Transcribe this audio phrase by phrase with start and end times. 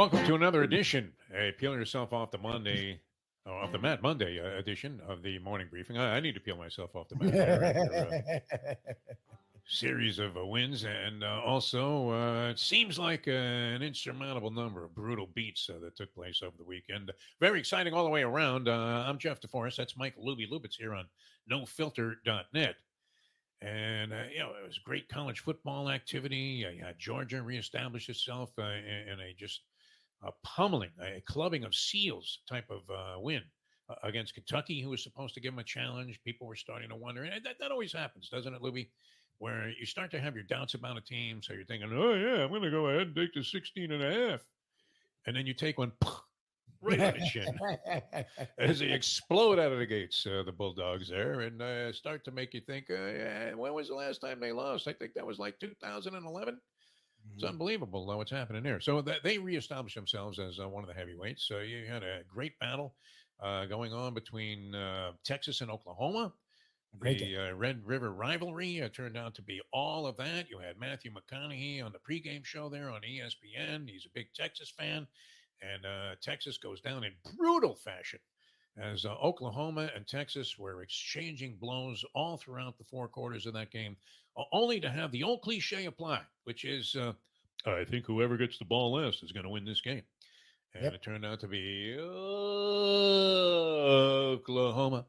[0.00, 1.12] Welcome to another edition.
[1.58, 3.02] Peel yourself off the Monday,
[3.44, 5.98] oh, off the Mat Monday uh, edition of the morning briefing.
[5.98, 7.34] I, I need to peel myself off the mat.
[7.34, 8.94] after, uh,
[9.68, 14.84] series of uh, wins, and uh, also uh, it seems like uh, an insurmountable number
[14.84, 17.12] of brutal beats uh, that took place over the weekend.
[17.38, 18.68] Very exciting all the way around.
[18.68, 19.76] Uh, I'm Jeff DeForest.
[19.76, 21.04] That's Mike Luby Lubitz here on
[21.52, 22.76] NoFilter.net.
[23.62, 26.64] And, uh, you know, it was great college football activity.
[26.66, 29.60] Uh, Georgia reestablish itself uh, in, in a just
[30.22, 33.42] a pummeling, a clubbing of seals type of uh, win
[33.88, 36.20] uh, against Kentucky, who was supposed to give them a challenge.
[36.24, 37.24] People were starting to wonder.
[37.24, 38.88] And that, that always happens, doesn't it, Luby?
[39.38, 41.40] Where you start to have your doubts about a team.
[41.42, 44.02] So you're thinking, oh, yeah, I'm going to go ahead and take the 16 and
[44.02, 44.40] a half.
[45.26, 45.92] And then you take one
[46.82, 48.24] right on the chin
[48.58, 52.30] as they explode out of the gates, uh, the Bulldogs there, and uh, start to
[52.30, 54.88] make you think, uh, yeah, when was the last time they lost?
[54.88, 56.58] I think that was like 2011.
[57.34, 58.80] It's unbelievable uh, what's happening there.
[58.80, 61.46] So that they reestablished themselves as uh, one of the heavyweights.
[61.46, 62.94] So you had a great battle
[63.42, 66.32] uh, going on between uh, Texas and Oklahoma.
[66.98, 70.50] Great the uh, Red River rivalry uh, turned out to be all of that.
[70.50, 73.88] You had Matthew McConaughey on the pregame show there on ESPN.
[73.88, 75.06] He's a big Texas fan,
[75.62, 78.18] and uh, Texas goes down in brutal fashion
[78.76, 83.70] as uh, Oklahoma and Texas were exchanging blows all throughout the four quarters of that
[83.70, 83.96] game,
[84.52, 87.12] only to have the old cliche apply, which is, uh,
[87.66, 90.02] I think whoever gets the ball last is going to win this game.
[90.74, 90.94] And Yep.
[90.94, 91.96] it turned out to be
[94.32, 95.06] Oklahoma.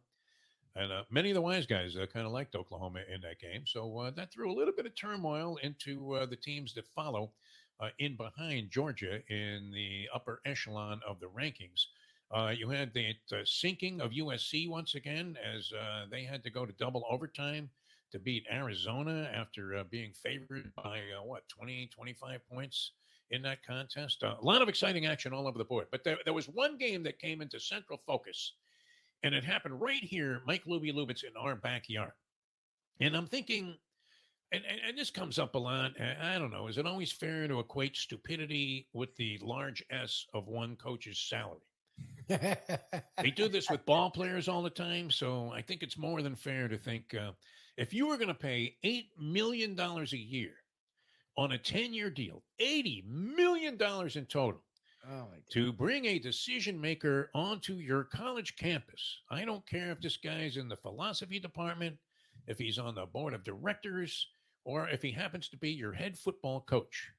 [0.75, 3.67] And uh, many of the wise guys uh, kind of liked Oklahoma in that game.
[3.67, 7.33] So uh, that threw a little bit of turmoil into uh, the teams that follow
[7.79, 11.87] uh, in behind Georgia in the upper echelon of the rankings.
[12.33, 16.65] Uh, you had the sinking of USC once again as uh, they had to go
[16.65, 17.69] to double overtime
[18.11, 22.91] to beat Arizona after uh, being favored by uh, what 20, 25 points
[23.31, 24.23] in that contest.
[24.23, 25.88] Uh, a lot of exciting action all over the board.
[25.91, 28.53] But there, there was one game that came into central focus,
[29.23, 32.11] and it happened right here, Mike Luby Lubitz, in our backyard.
[33.01, 33.75] And I'm thinking,
[34.53, 35.91] and, and, and this comes up a lot.
[36.00, 36.67] I don't know.
[36.67, 41.59] Is it always fair to equate stupidity with the large S of one coach's salary?
[43.22, 45.12] They do this with ball players all the time.
[45.12, 47.31] So I think it's more than fair to think uh,
[47.78, 50.53] if you were going to pay $8 million a year
[51.38, 54.62] on a 10 year deal, $80 million in total,
[55.09, 59.22] oh to bring a decision maker onto your college campus.
[59.30, 61.98] I don't care if this guy's in the philosophy department,
[62.48, 64.28] if he's on the board of directors,
[64.66, 67.09] or if he happens to be your head football coach.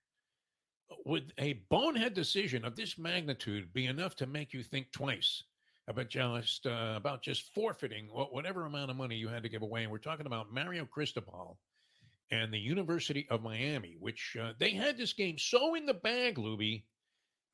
[1.05, 5.43] Would a bonehead decision of this magnitude be enough to make you think twice
[5.89, 9.83] about just uh, about just forfeiting whatever amount of money you had to give away?
[9.83, 11.59] And we're talking about Mario Cristobal
[12.31, 16.37] and the University of Miami, which uh, they had this game so in the bag,
[16.37, 16.83] Luby,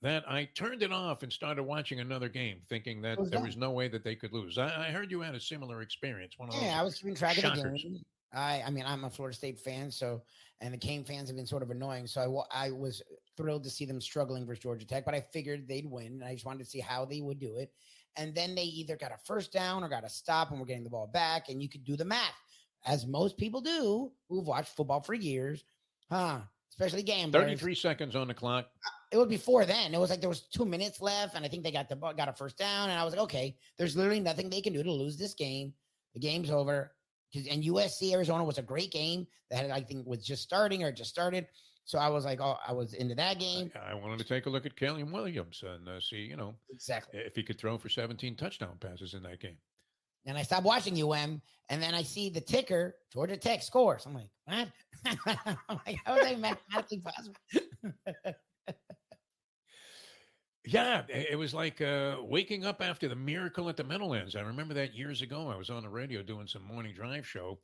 [0.02, 3.56] that I turned it off and started watching another game, thinking that was there was
[3.56, 4.56] no way that they could lose.
[4.56, 6.34] I, I heard you had a similar experience.
[6.38, 6.62] One of.
[6.62, 8.04] Yeah, I was keeping track of the game.
[8.32, 10.22] I, I mean, I'm a Florida State fan, so
[10.60, 12.06] and the Cane fans have been sort of annoying.
[12.06, 13.02] So I, I was
[13.36, 16.06] thrilled to see them struggling versus Georgia Tech, but I figured they'd win.
[16.06, 17.72] And I just wanted to see how they would do it.
[18.16, 20.84] And then they either got a first down or got a stop, and we're getting
[20.84, 21.48] the ball back.
[21.48, 22.34] And you could do the math,
[22.84, 25.62] as most people do who've watched football for years,
[26.10, 26.40] huh?
[26.70, 27.44] Especially gamblers.
[27.44, 28.66] 33 seconds on the clock.
[29.12, 29.94] it was before then.
[29.94, 32.28] It was like there was two minutes left, and I think they got the got
[32.28, 34.92] a first down, and I was like, okay, there's literally nothing they can do to
[34.92, 35.72] lose this game.
[36.14, 36.92] The game's over.
[37.34, 40.92] 'Cause- And USC Arizona was a great game that I think was just starting or
[40.92, 41.46] just started.
[41.84, 43.72] So I was like, oh, I was into that game.
[43.74, 46.54] I, I wanted to take a look at Caleb Williams and uh, see, you know,
[46.70, 47.20] Exactly.
[47.20, 49.56] if he could throw for 17 touchdown passes in that game.
[50.26, 51.40] And I stopped watching UM,
[51.70, 54.04] and then I see the ticker, Georgia Tech scores.
[54.04, 54.68] I'm like, what?
[55.68, 57.36] I'm like, how is that mathematically possible?
[60.70, 64.36] Yeah, it was like uh, waking up after the miracle at the Meadowlands.
[64.36, 65.48] I remember that years ago.
[65.48, 67.62] I was on the radio doing some morning drive show,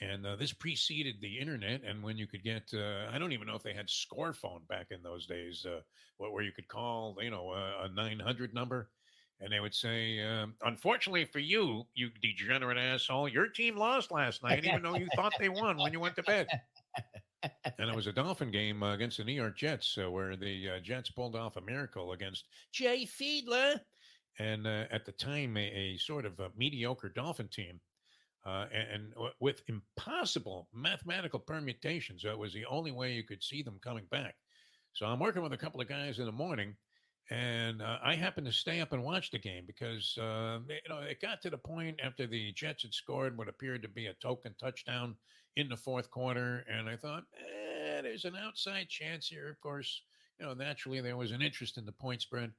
[0.00, 1.82] and uh, this preceded the internet.
[1.84, 4.64] And when you could get, uh, I don't even know if they had score phone
[4.64, 5.82] back in those days, uh,
[6.16, 8.90] where you could call, you know, a 900 number,
[9.38, 14.42] and they would say, um, "Unfortunately for you, you degenerate asshole, your team lost last
[14.42, 16.48] night, even though you thought they won when you went to bed."
[17.78, 20.70] and it was a Dolphin game uh, against the New York Jets, uh, where the
[20.70, 23.80] uh, Jets pulled off a miracle against Jay Fiedler,
[24.38, 27.80] and uh, at the time a, a sort of a mediocre Dolphin team,
[28.44, 32.22] uh, and, and with impossible mathematical permutations.
[32.22, 34.34] That was the only way you could see them coming back.
[34.92, 36.74] So I'm working with a couple of guys in the morning,
[37.30, 41.00] and uh, I happened to stay up and watch the game because uh, you know
[41.00, 44.14] it got to the point after the Jets had scored what appeared to be a
[44.14, 45.16] token touchdown
[45.56, 49.48] in the fourth quarter, and I thought, eh, there's an outside chance here.
[49.48, 50.02] Of course,
[50.38, 52.52] you know, naturally there was an interest in the point spread.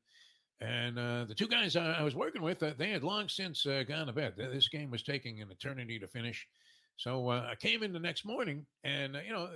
[0.60, 3.66] And uh, the two guys I, I was working with, uh, they had long since
[3.68, 4.34] uh, gone to bed.
[4.38, 6.48] This game was taking an eternity to finish.
[6.96, 9.50] So uh, I came in the next morning, and uh, you know, uh,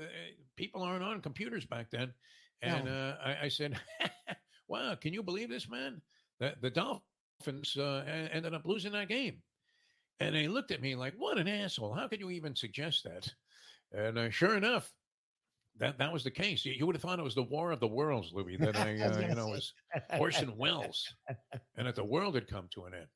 [0.55, 2.13] people aren't on computers back then.
[2.61, 3.15] And No.
[3.25, 3.79] I, I said,
[4.71, 6.01] "Wow, can you believe this, man?
[6.39, 9.41] The, the Dolphins uh, ended up losing that game."
[10.19, 11.93] And they looked at me like, "What an asshole!
[11.93, 13.27] How could you even suggest that?"
[13.91, 14.91] And uh, sure enough,
[15.79, 16.63] that that was the case.
[16.63, 18.57] You, you would have thought it was the War of the Worlds, Louis.
[18.57, 19.73] That I, uh, you know, was
[20.17, 21.13] Orson Welles,
[21.75, 23.07] and that the world had come to an end.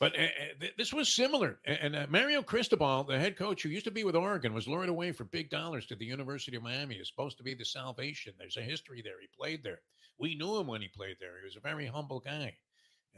[0.00, 0.26] But uh,
[0.60, 1.60] th- this was similar.
[1.64, 4.88] And uh, Mario Cristobal, the head coach who used to be with Oregon, was lured
[4.88, 6.96] away for big dollars to the University of Miami.
[6.96, 8.34] It's supposed to be the salvation.
[8.36, 9.20] There's a history there.
[9.20, 9.80] He played there.
[10.18, 11.38] We knew him when he played there.
[11.40, 12.56] He was a very humble guy.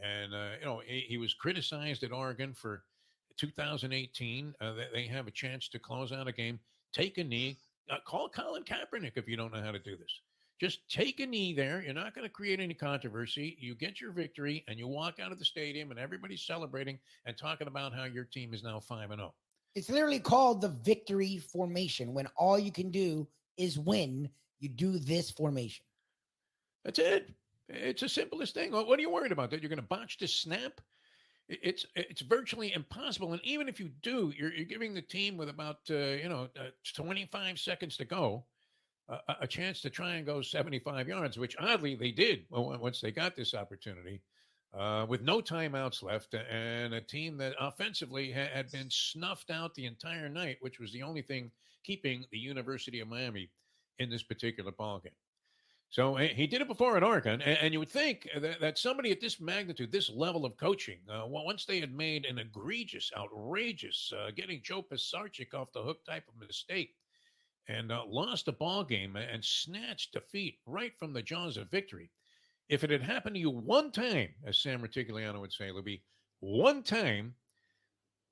[0.02, 2.82] And, uh, you know, he, he was criticized at Oregon for
[3.38, 4.54] 2018.
[4.60, 6.58] Uh, they, they have a chance to close out a game,
[6.92, 7.58] take a knee,
[7.90, 10.20] uh, call Colin Kaepernick if you don't know how to do this.
[10.58, 11.82] Just take a knee there.
[11.82, 13.58] You're not going to create any controversy.
[13.60, 17.36] You get your victory and you walk out of the stadium and everybody's celebrating and
[17.36, 19.24] talking about how your team is now 5 and oh.
[19.24, 19.34] 0.
[19.74, 22.14] It's literally called the victory formation.
[22.14, 23.28] When all you can do
[23.58, 25.84] is win, you do this formation.
[26.86, 27.30] That's it.
[27.68, 28.70] It's the simplest thing.
[28.70, 29.50] What are you worried about?
[29.50, 30.80] That you're going to botch this snap?
[31.48, 33.32] It's it's virtually impossible.
[33.32, 36.48] And even if you do, you're, you're giving the team with about uh, you know
[36.58, 38.44] uh, 25 seconds to go
[39.08, 43.10] uh, a- chance to try and go 75 yards, which oddly they did once they
[43.10, 44.22] got this opportunity.
[44.72, 49.74] Uh, with no timeouts left, and a team that offensively ha- had been snuffed out
[49.74, 51.50] the entire night, which was the only thing
[51.82, 53.50] keeping the University of Miami
[53.98, 55.10] in this particular ballgame.
[55.90, 59.20] So uh, he did it before in Oregon, and, you would think that, somebody at
[59.20, 64.30] this magnitude, this level of coaching, uh, once they had made an egregious, outrageous, uh,
[64.34, 66.94] getting Joe Pisarcik off the hook type of mistake,
[67.68, 72.10] and uh, lost a ball game and snatched defeat right from the jaws of victory.
[72.68, 76.02] If it had happened to you one time, as Sam Rutigliano would say, Libby,
[76.40, 77.34] one time,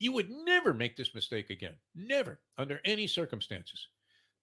[0.01, 1.75] you would never make this mistake again.
[1.95, 3.89] Never, under any circumstances.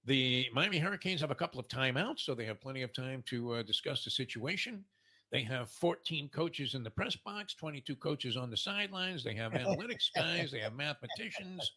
[0.06, 3.54] The Miami Hurricanes have a couple of timeouts, so they have plenty of time to
[3.54, 4.84] uh, discuss the situation.
[5.32, 9.24] They have 14 coaches in the press box, 22 coaches on the sidelines.
[9.24, 11.72] They have analytics guys, they have mathematicians.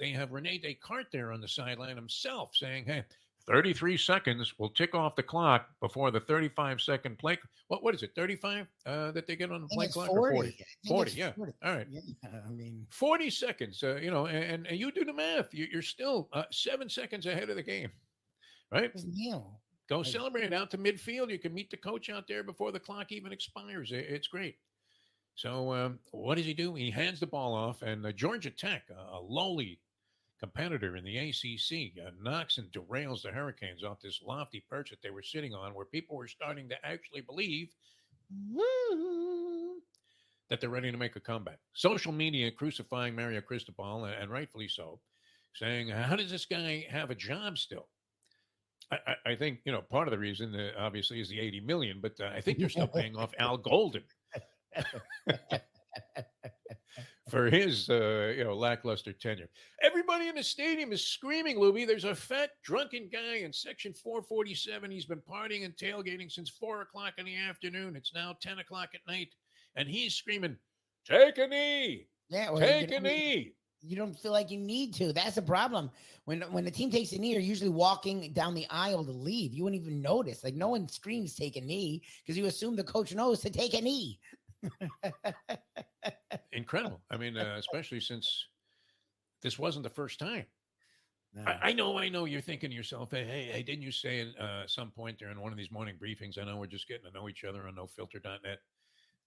[0.00, 3.04] They have Rene Descartes there on the sideline himself saying, "Hey,
[3.46, 7.38] 33 seconds will tick off the clock before the 35 second play.
[7.68, 8.12] What what is it?
[8.16, 10.18] 35 uh, that they get on the play clock 40.
[10.18, 10.56] or 40?
[10.88, 11.32] 40, yeah.
[11.32, 11.52] 40.
[11.62, 11.86] All right.
[11.90, 12.00] Yeah,
[12.46, 15.52] I mean, 40 seconds, uh, you know, and, and you do the math.
[15.52, 17.90] You, you're still uh, seven seconds ahead of the game,
[18.72, 18.90] right?
[19.06, 19.60] nil.
[19.90, 21.30] Go celebrate out to midfield.
[21.30, 23.92] You can meet the coach out there before the clock even expires.
[23.92, 24.56] I- It's great.
[25.34, 26.74] So um, what does he do?
[26.74, 29.80] He hands the ball off, and uh, Georgia Tech, a lowly
[30.44, 35.00] competitor in the ACC, uh, knocks and derails the Hurricanes off this lofty perch that
[35.02, 37.70] they were sitting on, where people were starting to actually believe
[40.50, 41.58] that they're ready to make a comeback.
[41.72, 45.00] Social media crucifying Mario Cristobal, and, and rightfully so,
[45.54, 47.88] saying, "How does this guy have a job still?"
[48.92, 51.60] I, I- I think you know part of the reason, uh, obviously, is the eighty
[51.60, 54.02] million, but uh, I think they're still paying off Al Golden
[57.30, 59.48] for his uh, you know lackluster tenure.
[60.06, 61.86] Everybody in the stadium is screaming, Luby.
[61.86, 64.90] There's a fat drunken guy in section 447.
[64.90, 67.96] He's been partying and tailgating since four o'clock in the afternoon.
[67.96, 69.30] It's now 10 o'clock at night,
[69.76, 70.58] and he's screaming,
[71.06, 75.14] "Take a knee, Yeah, well, take a knee." You don't feel like you need to.
[75.14, 75.90] That's the problem.
[76.26, 79.54] When when the team takes a knee, you're usually walking down the aisle to leave.
[79.54, 80.44] You wouldn't even notice.
[80.44, 83.72] Like no one screams "take a knee" because you assume the coach knows to take
[83.72, 84.20] a knee.
[86.52, 87.00] Incredible.
[87.10, 88.48] I mean, uh, especially since
[89.44, 90.46] this wasn't the first time.
[91.34, 91.44] No.
[91.46, 92.24] I, I know, I know.
[92.24, 95.40] You're thinking to yourself, hey, hey, hey didn't you say at uh, some point during
[95.40, 96.38] one of these morning briefings?
[96.38, 98.58] I know we're just getting to know each other on NoFilter.net.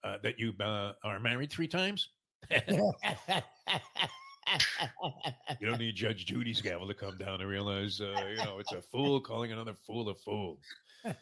[0.04, 2.10] Uh, that you uh, are married three times.
[5.60, 8.72] You don't need Judge Judy's gavel to come down and realize, uh, you know, it's
[8.72, 10.58] a fool calling another fool a fool.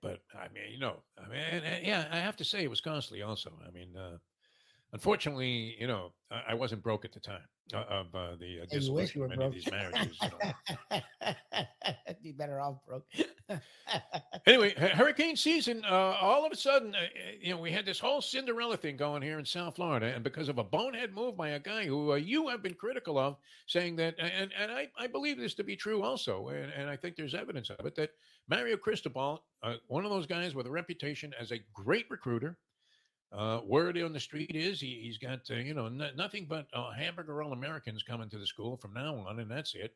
[0.00, 3.22] But I mean, you know, I mean, yeah, I have to say it was costly.
[3.22, 4.18] Also, I mean, uh,
[4.92, 7.42] unfortunately, you know, I, I wasn't broke at the time
[7.74, 10.18] uh, of uh, the uh, dissolution you of many of these marriages.
[10.30, 10.30] You
[10.90, 11.02] know.
[12.22, 13.04] Be better off broke.
[14.46, 15.82] anyway, hurricane season.
[15.84, 17.02] Uh, all of a sudden, uh, uh,
[17.40, 20.48] you know, we had this whole Cinderella thing going here in South Florida, and because
[20.48, 23.96] of a bonehead move by a guy who uh, you have been critical of, saying
[23.96, 27.16] that, and and I, I believe this to be true also, and, and I think
[27.16, 28.10] there's evidence of it that
[28.48, 32.56] Mario Cristobal, uh, one of those guys with a reputation as a great recruiter.
[33.32, 36.66] Uh, word on the street is he, he's got uh, you know n- nothing but
[36.74, 39.94] uh, hamburger all Americans coming to the school from now on, and that's it.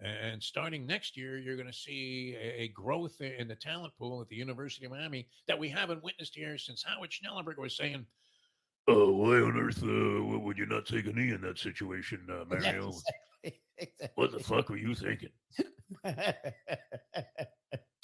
[0.00, 4.28] And starting next year, you're going to see a growth in the talent pool at
[4.28, 8.06] the University of Miami that we haven't witnessed here since Howard Schnellenberger was saying,
[8.86, 12.44] "Oh, why on earth uh, would you not take a knee in that situation, uh,
[12.48, 12.88] Mario?
[12.88, 13.04] Exactly.
[13.80, 14.08] Exactly.
[14.16, 15.30] What the fuck were you thinking?"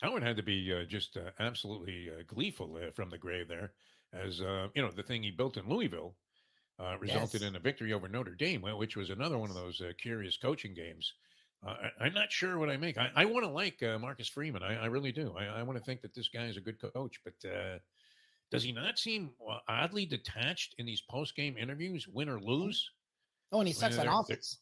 [0.03, 3.73] Howard had to be uh, just uh, absolutely uh, gleeful uh, from the grave there,
[4.15, 6.15] as uh, you know the thing he built in Louisville
[6.81, 7.49] uh, resulted yes.
[7.49, 10.75] in a victory over Notre Dame, which was another one of those uh, curious coaching
[10.75, 11.13] games.
[11.67, 12.99] Uh, I, am not sure what I make.
[12.99, 14.63] I, I want to like uh, Marcus Freeman.
[14.63, 15.35] I, I, really do.
[15.39, 17.33] I, I want to think that this guy is a good coach, but
[18.51, 19.31] does he not seem
[19.67, 22.45] oddly detached in these post game interviews, win or oh.
[22.45, 22.91] lose?
[23.51, 24.59] Oh, and he sucks on offense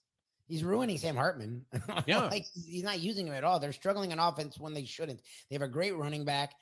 [0.53, 1.65] he's ruining Sam Hartman.
[2.07, 3.59] Yeah, like he's not using him at all.
[3.59, 5.21] They're struggling on offense when they shouldn't.
[5.49, 6.55] They have a great running back.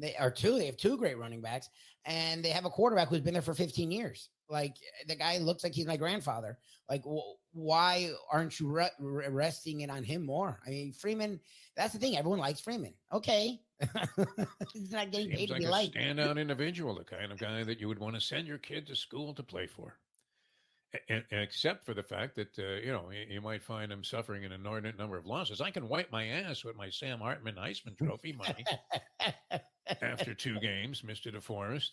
[0.00, 0.58] They are two.
[0.58, 1.68] They have two great running backs,
[2.04, 4.30] and they have a quarterback who's been there for 15 years.
[4.48, 4.76] Like
[5.06, 6.58] the guy looks like he's my grandfather.
[6.88, 7.02] Like,
[7.52, 10.60] why aren't you re- resting it on him more?
[10.66, 11.40] I mean, Freeman.
[11.76, 12.16] That's the thing.
[12.16, 12.94] Everyone likes Freeman.
[13.12, 13.60] Okay,
[14.72, 15.96] he's not getting Seems paid like to be a liked.
[15.96, 18.96] Standout individual, the kind of guy that you would want to send your kid to
[18.96, 19.98] school to play for
[21.30, 24.98] except for the fact that uh, you know you, might find him suffering an inordinate
[24.98, 25.60] number of losses.
[25.60, 28.64] I can wipe my ass with my Sam Hartman Heisman Trophy money
[30.02, 31.90] after two games, Mister DeForest.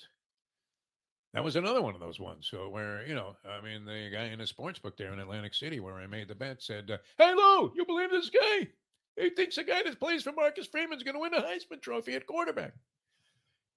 [1.33, 2.47] That was another one of those ones.
[2.49, 5.53] So where you know, I mean, the guy in a sports book there in Atlantic
[5.53, 8.69] City, where I made the bet, said, uh, "Hey Lou, you believe this guy?
[9.17, 12.13] He thinks the guy that plays for Marcus Freeman's going to win the Heisman Trophy
[12.13, 12.73] at quarterback."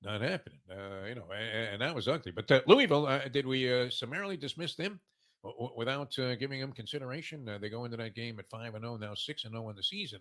[0.03, 2.31] Not happening, uh, you know, and, and, that was ugly.
[2.31, 5.01] But uh, Louisville, uh, did we uh, summarily dismiss them
[5.43, 7.45] w- without uh, giving them consideration?
[7.61, 9.71] They go into that game at five and zero, oh, now six and zero oh
[9.71, 10.21] in the season,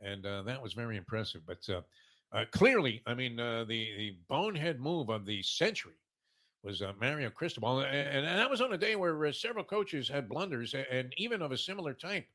[0.00, 1.42] and that was very impressive.
[1.46, 1.68] But
[2.52, 5.94] clearly, I mean, uh, the the bonehead move of the century
[6.64, 10.28] was uh, Mario Cristobal, and, and, that was on a day where several coaches had
[10.28, 12.26] blunders, and even of a similar type.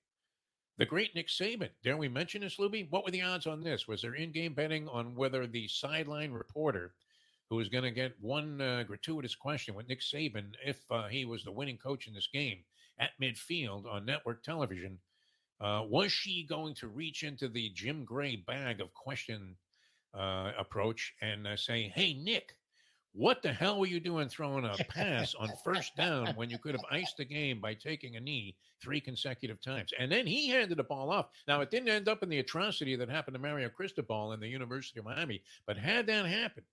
[0.77, 1.69] The great Nick Saban.
[1.83, 2.89] Dare we mention this, Luby?
[2.89, 3.87] What were the odds on this?
[3.87, 6.93] Was there in-game betting on whether the sideline reporter,
[7.49, 11.25] who was going to get one uh, gratuitous question with Nick Saban, if uh, he
[11.25, 12.59] was the winning coach in this game
[12.97, 14.99] at midfield on network television,
[15.59, 19.57] uh, was she going to reach into the Jim Gray bag of question
[20.13, 22.55] uh, approach and uh, say, "Hey, Nick"?
[23.13, 26.75] What the hell were you doing throwing a pass on first down when you could
[26.75, 29.91] have iced the game by taking a knee three consecutive times?
[29.97, 31.29] And then he handed the ball off.
[31.47, 34.47] Now, it didn't end up in the atrocity that happened to Mario Cristobal in the
[34.47, 36.67] University of Miami, but had that happened,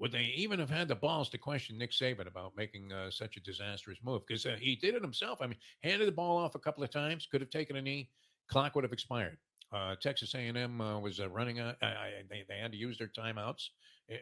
[0.00, 3.36] would they even have had the balls to question Nick Saban about making uh, such
[3.36, 4.26] a disastrous move?
[4.26, 5.40] Because uh, he did it himself.
[5.40, 8.10] I mean, handed the ball off a couple of times, could have taken a knee,
[8.48, 9.38] clock would have expired.
[9.72, 11.76] Uh, Texas A&M uh, was uh, running out.
[11.80, 13.68] they, they had to use their timeouts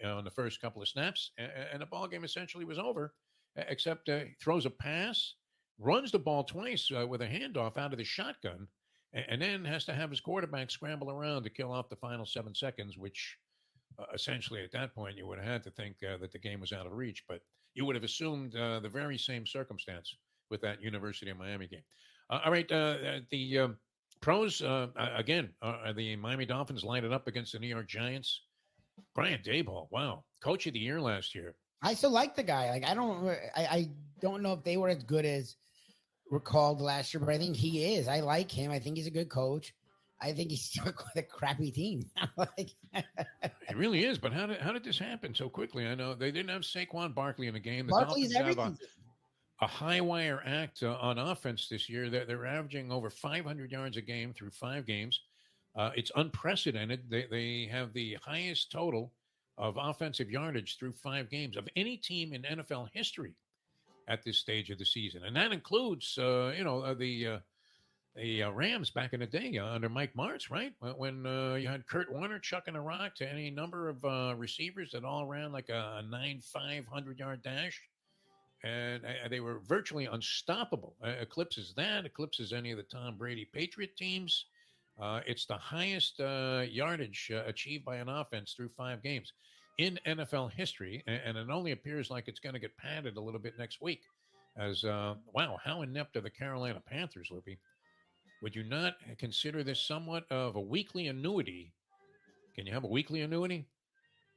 [0.05, 3.15] uh, on the first couple of snaps, and, and the ball game essentially was over.
[3.57, 5.35] Except uh, throws a pass,
[5.79, 8.69] runs the ball twice uh, with a handoff out of the shotgun,
[9.15, 12.27] and, and, then has to have his quarterback scramble around to kill off the final
[12.27, 13.39] seven seconds, which
[14.13, 16.85] essentially at that point you would have had to think that the game was out
[16.85, 17.25] of reach.
[17.27, 17.41] But
[17.73, 20.15] you would have assumed the very same circumstance
[20.51, 21.85] with that University of Miami game.
[22.29, 23.79] all right, the um,
[24.27, 28.43] Pros, uh, again, uh, the Miami Dolphins lined it up against the New York Giants.
[29.15, 31.55] Brian Daboll, wow, coach of the year last year.
[31.81, 32.71] I still like the guy.
[32.71, 33.89] Like I don't, I, I
[34.21, 35.55] don't know if they were as good as
[36.29, 38.09] recalled last year, but I think he is.
[38.09, 38.73] I like him.
[38.73, 39.73] I think he's a good coach.
[40.21, 42.03] I think he's stuck with a crappy team.
[42.37, 42.71] like,
[43.69, 44.19] he really is.
[44.19, 45.87] But how did how did this happen so quickly?
[45.87, 47.87] I know they didn't have Saquon Barkley in the game.
[47.87, 48.79] The Barkley's Dolphins everything
[49.61, 52.11] a high wire act uh, on offense this year.
[52.11, 55.21] They're, they're averaging over 500 yards a game through five games.
[55.75, 57.09] Uh, it's unprecedented.
[57.09, 59.13] They, they have the highest total
[59.59, 63.35] of offensive yardage through five games of any team in NFL history
[64.09, 67.39] at this stage of the season, and that includes, uh, you know, uh, the uh,
[68.15, 70.73] the uh, Rams back in the day under Mike Martz, right?
[70.97, 71.25] When
[71.61, 75.53] you had Kurt Warner chucking a rock to any number of receivers that all ran
[75.53, 77.83] like a, nine five hundred yard dash
[78.67, 80.97] and uh, they were virtually unstoppable.
[81.05, 84.47] Uh, eclipses that, eclipses any of the Tom Brady Patriot teams.
[85.01, 89.33] Uh, it's the highest uh, yardage uh, achieved by an offense through five games
[89.79, 93.21] in NFL history, and, and it only appears like it's going to get padded a
[93.21, 94.03] little bit next week.
[94.59, 97.59] As uh, wow, how inept are the Carolina Panthers, Loopy?
[98.43, 101.73] Would you not consider this somewhat of a weekly annuity?
[102.55, 103.67] Can you have a weekly annuity?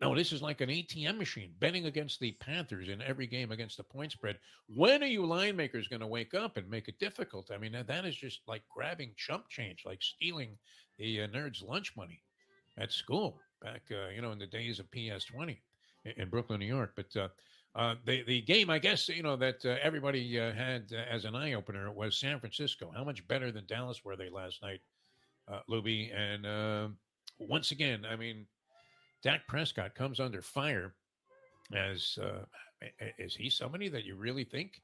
[0.01, 3.75] No, this is like an ATM machine betting against the Panthers in every game against
[3.77, 4.38] the point spread.
[4.68, 7.51] When are you line makers going to wake up and make it difficult?
[7.53, 10.58] I mean, that is just like grabbing chump change, like stealing
[10.98, 12.22] the uh, nerds' lunch money
[12.77, 15.62] at school back, uh, you know, in the days of PS 20
[16.06, 16.94] in, in, Brooklyn, New York.
[16.96, 17.27] But uh,
[17.75, 21.36] uh the, the game, I guess, you know, that uh, everybody uh, had as an
[21.36, 22.91] eye opener was San Francisco.
[22.96, 24.79] How much better than Dallas were they last night?
[25.51, 26.15] uh, Luby.
[26.15, 26.88] And uh,
[27.38, 28.46] once again, I mean,
[29.23, 30.93] Dak Prescott comes under fire
[31.73, 32.45] as uh,
[33.17, 34.81] is he somebody that you really think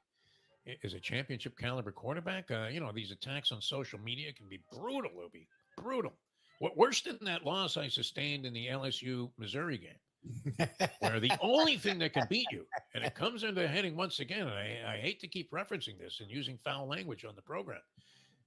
[0.82, 2.50] is a championship caliber quarterback?
[2.50, 6.12] Uh, you know, these attacks on social media can be brutal, Luby, brutal.
[6.58, 10.68] What worse than that loss I sustained in the LSU Missouri game,
[11.00, 12.64] where the only thing that can beat you,
[12.94, 14.46] and it comes into heading once again.
[14.46, 17.80] And I, I hate to keep referencing this and using foul language on the program,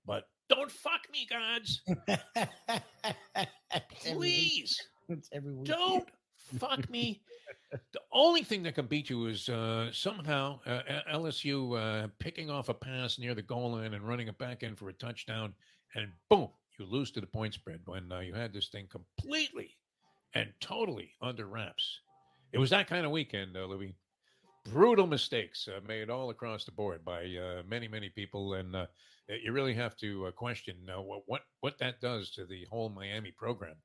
[0.05, 1.81] but don't fuck me, gods.
[4.03, 4.81] Please.
[5.63, 6.07] Don't
[6.57, 7.21] fuck me.
[7.71, 10.81] The only thing that can beat you is uh, somehow uh,
[11.13, 14.75] LSU uh, picking off a pass near the goal line and running it back in
[14.75, 15.53] for a touchdown,
[15.93, 16.49] and boom,
[16.79, 19.77] you lose to the point spread when uh, you had this thing completely
[20.33, 21.99] and totally under wraps.
[22.51, 23.95] It was that kind of weekend, uh, Louis.
[24.65, 28.85] Brutal mistakes uh, made all across the board by uh, many, many people, and uh,
[29.43, 32.89] you really have to uh, question uh, what what what that does to the whole
[32.89, 33.75] Miami program.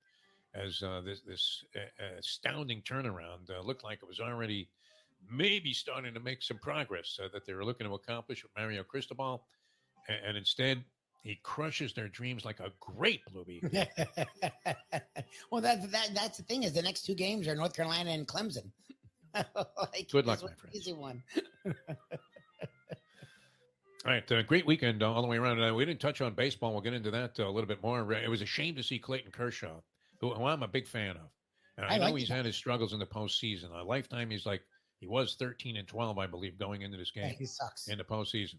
[0.54, 1.64] As this this
[2.18, 4.68] astounding turnaround looked like it was already
[5.30, 9.46] maybe starting to make some progress that they were looking to accomplish with Mario Cristobal,
[10.08, 10.84] and, and instead
[11.24, 13.62] he crushes their dreams like a grape, Bluey.
[15.50, 18.28] well, that, that that's the thing is the next two games are North Carolina and
[18.28, 18.70] Clemson.
[19.34, 20.74] like, Good luck, my friend.
[20.74, 21.22] Easy one.
[21.66, 21.72] all
[24.04, 25.62] right, uh, great weekend all the way around.
[25.62, 26.72] Uh, we didn't touch on baseball.
[26.72, 28.12] We'll get into that uh, a little bit more.
[28.12, 29.80] It was a shame to see Clayton Kershaw,
[30.32, 31.30] who, I'm a big fan of.
[31.76, 33.70] And I, I know like he's had his struggles in the postseason.
[33.74, 34.62] A lifetime, he's like
[35.00, 37.24] he was 13 and 12, I believe, going into this game.
[37.24, 38.56] Yeah, he sucks in the postseason.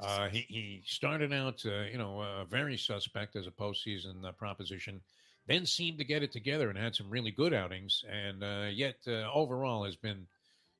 [0.00, 4.32] Uh, he, he started out, uh, you know, uh, very suspect as a postseason uh,
[4.32, 5.00] proposition,
[5.46, 8.96] then seemed to get it together and had some really good outings, and uh, yet
[9.06, 10.26] uh, overall has been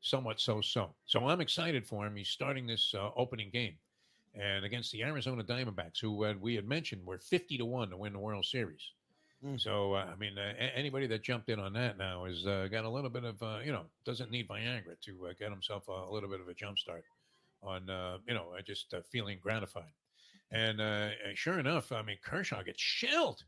[0.00, 0.94] somewhat so-so.
[1.06, 2.16] So I'm excited for him.
[2.16, 3.75] He's starting this opening game,
[4.35, 8.12] and against the Arizona Diamondbacks, who we had mentioned were 50 to one to win
[8.12, 8.91] the World Series.
[9.45, 9.61] Mm.
[9.61, 13.25] So I mean, anybody that jumped in on that now has got a little bit
[13.25, 16.54] of, you know, doesn't need Viagra to get himself a, a little bit of a
[16.54, 17.04] jump start
[17.65, 19.93] on uh, you know just uh, feeling gratified.
[20.52, 23.43] And uh, sure enough, I mean Kershaw gets shelled.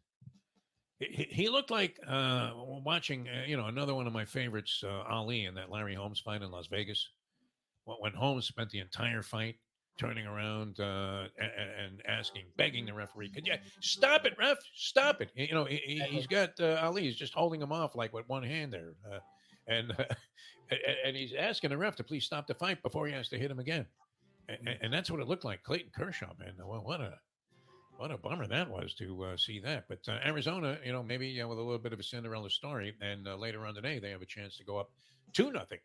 [0.99, 5.03] He, he looked like uh, watching uh, you know another one of my favorites, uh,
[5.09, 7.09] Ali, in that Larry Holmes fight in Las Vegas.
[7.85, 9.57] When Holmes spent the entire fight
[9.99, 14.59] turning around and, and, asking, begging the referee, "Could you stop it, ref?
[14.75, 17.03] Stop it!" You know, he, has got Ali.
[17.03, 18.93] He's just holding him off like with one hand there,
[19.67, 19.93] and
[21.05, 23.51] and he's asking the ref to please stop the fight before he has to hit
[23.51, 23.87] him again
[24.49, 25.63] and, and, that's what it looked like.
[25.63, 26.55] Clayton Kershaw, man.
[26.65, 27.19] Well, what a
[27.97, 29.85] what a bummer that was to uh, see that.
[29.89, 32.95] But uh, Arizona, you know, maybe uh, with a little bit of a Cinderella story,
[33.01, 34.91] and uh, later on today they have a chance to go up
[35.33, 35.79] two nothing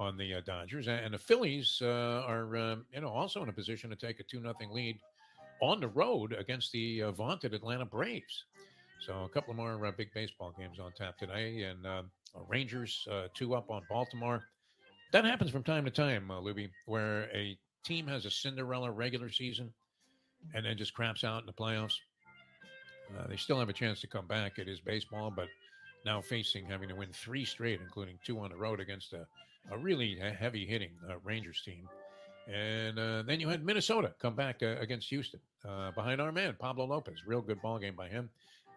[0.00, 3.52] on the uh, Dodgers, and the Phillies uh, are um, you know also in a
[3.52, 4.98] position to take a two nothing lead
[5.60, 8.44] on the road against the vaunted Atlanta Braves.
[9.06, 12.10] So a couple of more big baseball games on tap today, and um,
[12.48, 14.42] Rangers two up on Baltimore.
[15.12, 19.30] That happens from time to time, uh, Luby, where a team has a Cinderella regular
[19.30, 19.72] season
[20.54, 21.96] and then just craps out in the playoffs,
[23.18, 24.58] uh, they still have a chance to come back.
[24.58, 25.48] It is baseball, but
[26.04, 29.26] now facing having to win three straight, including two on the road against a,
[29.70, 31.88] a really heavy hitting uh, Rangers team.
[32.52, 36.56] And uh, then you had Minnesota come back uh, against Houston uh, behind our man,
[36.58, 37.22] Pablo Lopez.
[37.26, 38.28] Real good ball game by him.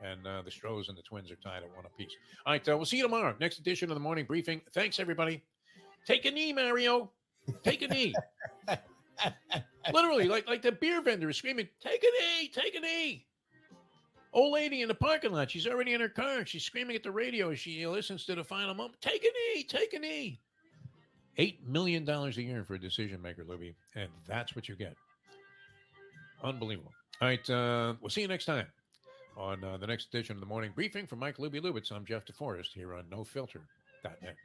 [0.04, 2.12] And uh, the Stros and the Twins are tied at one apiece.
[2.46, 3.34] All right, we'll see you tomorrow.
[3.40, 4.62] Next edition of the morning briefing.
[4.74, 5.42] Thanks, everybody.
[6.06, 7.10] Take a knee, Mario.
[7.64, 8.14] Take a knee.
[9.94, 12.50] Literally, like like the beer vendor is screaming, "Take a knee!
[12.50, 13.26] take a knee!"
[14.34, 15.52] Old lady in the parking lot.
[15.52, 16.46] She's already in her car.
[16.46, 19.00] She's screaming at the radio as she listens to the final moment.
[19.02, 19.64] Take a knee!
[19.64, 20.40] take a E.
[21.38, 24.96] Eight million dollars a year for a decision maker, Luby, and that's what you get.
[26.44, 26.92] Unbelievable.
[27.22, 28.68] All right, uh, we'll see you next time
[29.38, 31.92] on uh, the next edition of the morning briefing from Mike Luby Lubitz.
[31.92, 34.36] I'm Jeff DeForest here on NoFilter.net.